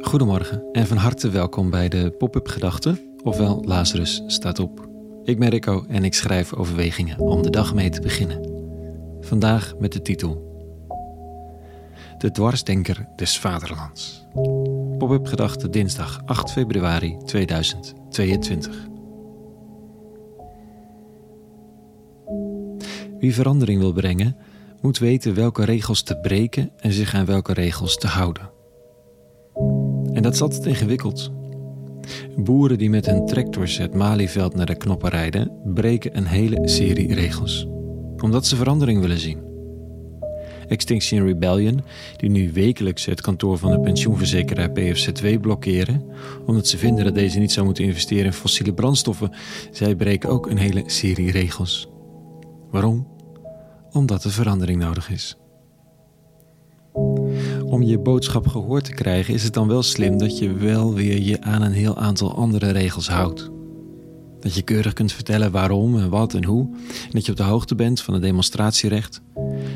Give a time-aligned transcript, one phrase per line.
[0.00, 4.88] Goedemorgen en van harte welkom bij de Pop-up Gedachten, ofwel Lazarus staat op.
[5.24, 8.50] Ik ben Rico en ik schrijf overwegingen om de dag mee te beginnen.
[9.20, 10.52] Vandaag met de titel
[12.18, 14.26] De dwarsdenker des vaderlands.
[14.98, 18.88] Pop-up Gedachten dinsdag 8 februari 2022.
[23.18, 24.36] Wie verandering wil brengen,
[24.80, 28.53] moet weten welke regels te breken en zich aan welke regels te houden.
[30.24, 31.32] Dat is altijd ingewikkeld.
[32.36, 37.14] Boeren die met hun tractors het Malieveld naar de knoppen rijden, breken een hele serie
[37.14, 37.66] regels,
[38.22, 39.42] omdat ze verandering willen zien.
[40.68, 41.80] Extinction Rebellion,
[42.16, 46.04] die nu wekelijks het kantoor van de pensioenverzekeraar PFZ2 blokkeren,
[46.46, 49.30] omdat ze vinden dat deze niet zou moeten investeren in fossiele brandstoffen,
[49.70, 51.88] zij breken ook een hele serie regels.
[52.70, 53.08] Waarom?
[53.92, 55.36] Omdat er verandering nodig is.
[57.74, 61.22] Om je boodschap gehoord te krijgen is het dan wel slim dat je wel weer
[61.22, 63.50] je aan een heel aantal andere regels houdt.
[64.40, 66.68] Dat je keurig kunt vertellen waarom en wat en hoe.
[67.04, 69.22] En dat je op de hoogte bent van het demonstratierecht.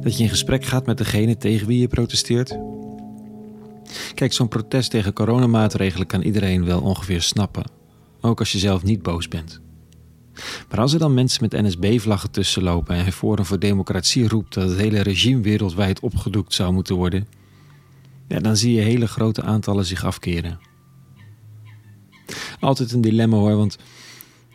[0.00, 2.58] Dat je in gesprek gaat met degene tegen wie je protesteert.
[4.14, 7.64] Kijk, zo'n protest tegen coronamaatregelen kan iedereen wel ongeveer snappen.
[8.20, 9.60] Ook als je zelf niet boos bent.
[10.68, 14.78] Maar als er dan mensen met NSB-vlaggen tussenlopen en Forum voor Democratie roept dat het
[14.78, 17.26] hele regime wereldwijd opgedoekt zou moeten worden,
[18.34, 20.58] ja, dan zie je hele grote aantallen zich afkeren.
[22.60, 23.78] Altijd een dilemma hoor, want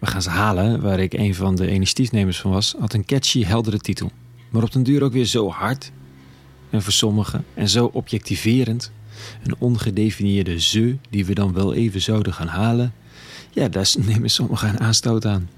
[0.00, 3.44] We gaan ze halen, waar ik een van de initiatiefnemers van was, had een catchy,
[3.44, 4.10] heldere titel.
[4.50, 5.92] Maar op den duur ook weer zo hard
[6.70, 8.92] en voor sommigen en zo objectiverend.
[9.42, 12.92] Een ongedefinieerde ze die we dan wel even zouden gaan halen.
[13.50, 15.50] Ja, daar nemen sommigen een aanstoot aan.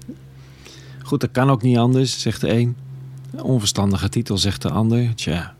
[1.03, 2.75] Goed, dat kan ook niet anders, zegt de een.
[3.31, 5.15] Een onverstandige titel, zegt de ander.
[5.15, 5.56] Tja.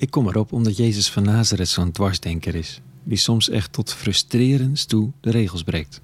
[0.00, 4.84] Ik kom erop omdat Jezus van Nazareth zo'n dwarsdenker is, die soms echt tot frustrerends
[4.84, 6.00] toe de regels breekt.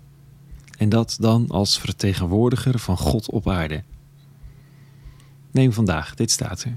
[0.78, 3.82] En dat dan als vertegenwoordiger van God op aarde.
[5.50, 6.76] Neem vandaag, dit staat er.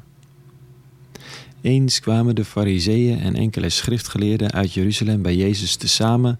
[1.61, 6.39] Eens kwamen de fariseeën en enkele schriftgeleerden uit Jeruzalem bij Jezus tezamen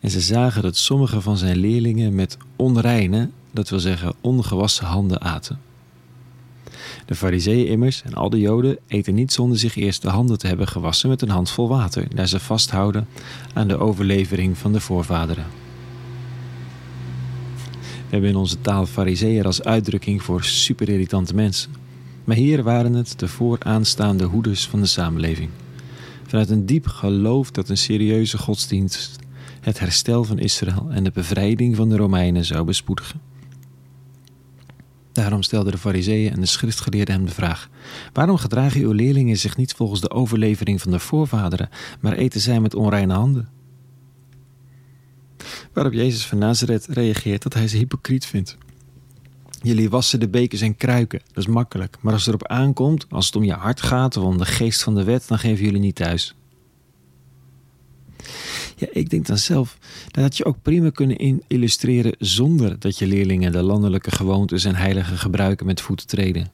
[0.00, 5.20] en ze zagen dat sommige van zijn leerlingen met onreine, dat wil zeggen ongewassen handen
[5.20, 5.71] aten.
[7.12, 10.46] De fariseeën immers en al de joden eten niet zonder zich eerst de handen te
[10.46, 13.06] hebben gewassen met een handvol water, daar ze vasthouden
[13.54, 15.44] aan de overlevering van de voorvaderen.
[17.84, 21.70] We hebben in onze taal fariseeën als uitdrukking voor superirritante mensen.
[22.24, 25.50] Maar hier waren het de vooraanstaande hoeders van de samenleving.
[26.26, 29.18] Vanuit een diep geloof dat een serieuze godsdienst
[29.60, 33.31] het herstel van Israël en de bevrijding van de Romeinen zou bespoedigen.
[35.22, 37.68] Daarom stelden de fariseeën en de schriftgeleerden hem de vraag:
[38.12, 41.68] Waarom gedragen uw leerlingen zich niet volgens de overlevering van de voorvaderen,
[42.00, 43.48] maar eten zij met onreine handen?
[45.72, 48.56] Waarop Jezus van Nazareth reageert dat hij ze hypocriet vindt.
[49.60, 51.96] Jullie wassen de bekers en kruiken, dat is makkelijk.
[52.00, 54.82] Maar als het erop aankomt, als het om je hart gaat of om de geest
[54.82, 56.34] van de wet, dan geven jullie niet thuis.
[58.82, 59.78] Ja, ik denk dan zelf,
[60.10, 64.74] dat had je ook prima kunnen illustreren zonder dat je leerlingen de landelijke gewoontes en
[64.74, 66.50] heilige gebruiken met voeten treden.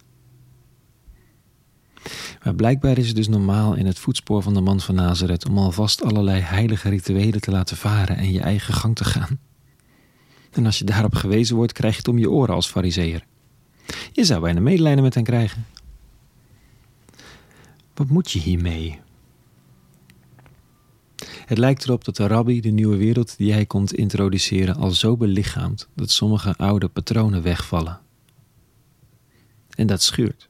[2.45, 5.59] Maar blijkbaar is het dus normaal in het voetspoor van de man van Nazareth om
[5.59, 9.39] alvast allerlei heilige rituelen te laten varen en je eigen gang te gaan.
[10.51, 13.25] En als je daarop gewezen wordt, krijg je het om je oren als fariseer.
[14.13, 15.67] Je zou bijna medelijden met hen krijgen.
[17.95, 18.99] Wat moet je hiermee?
[21.49, 25.17] Het lijkt erop dat de rabbi de nieuwe wereld die hij komt introduceren al zo
[25.17, 28.01] belichaamt dat sommige oude patronen wegvallen.
[29.75, 30.49] En dat schuurt.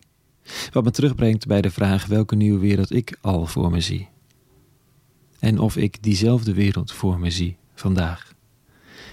[0.72, 4.08] Wat me terugbrengt bij de vraag welke nieuwe wereld ik al voor me zie.
[5.38, 8.32] En of ik diezelfde wereld voor me zie vandaag.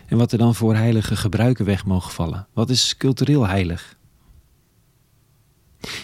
[0.06, 2.48] En wat er dan voor heilige gebruiken weg mogen vallen.
[2.54, 3.98] Wat is cultureel heilig?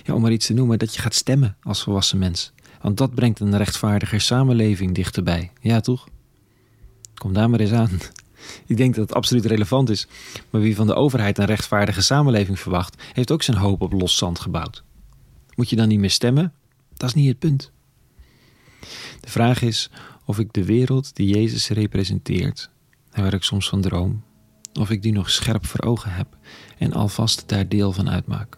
[0.04, 2.54] Ja, om maar iets te noemen, dat je gaat stemmen als volwassen mens.
[2.82, 5.52] Want dat brengt een rechtvaardiger samenleving dichterbij.
[5.62, 6.08] Ja, toch?
[7.14, 7.90] Kom daar maar eens aan.
[8.66, 10.08] Ik denk dat het absoluut relevant is.
[10.50, 14.18] Maar wie van de overheid een rechtvaardige samenleving verwacht, heeft ook zijn hoop op los
[14.18, 14.84] zand gebouwd.
[15.56, 16.54] Moet je dan niet meer stemmen?
[16.98, 17.72] Dat is niet het punt.
[19.20, 19.90] De vraag is
[20.26, 22.70] of ik de wereld die Jezus representeert,
[23.12, 24.24] en waar ik soms van droom,
[24.80, 26.38] of ik die nog scherp voor ogen heb
[26.78, 28.58] en alvast daar deel van uitmaak.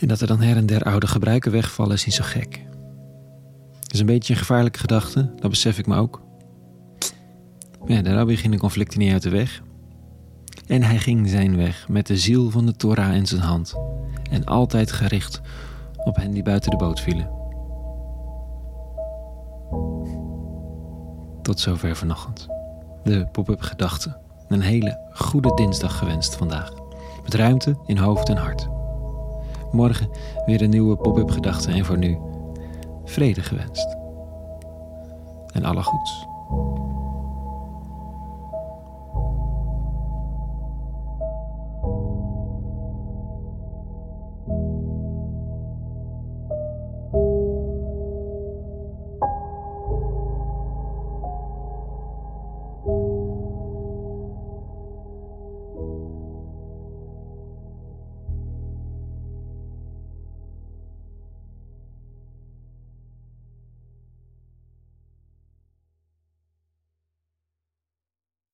[0.00, 2.66] En dat er dan her en der oude gebruiken wegvallen is niet zo gek.
[3.80, 6.22] Het is een beetje een gevaarlijke gedachte, dat besef ik me ook.
[7.86, 9.62] Ja, de rabbi ging de conflicten niet uit de weg.
[10.66, 13.74] En hij ging zijn weg met de ziel van de Torah in zijn hand.
[14.30, 15.40] En altijd gericht
[16.04, 17.30] op hen die buiten de boot vielen.
[21.42, 22.48] Tot zover vanochtend.
[23.02, 24.16] De pop-up gedachten.
[24.48, 26.72] Een hele goede dinsdag gewenst vandaag.
[27.22, 28.79] Met ruimte in hoofd en hart.
[29.72, 30.10] Morgen
[30.46, 32.18] weer een nieuwe pop-up gedachte en voor nu
[33.04, 33.96] vrede gewenst.
[35.52, 36.26] En alle goeds.